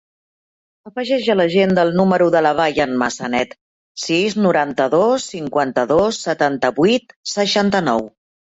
[0.89, 3.53] Afegeix a l'agenda el número de la Bayan Massanet:
[4.07, 8.07] sis, noranta-dos, cinquanta-dos, setanta-vuit, seixanta-nou.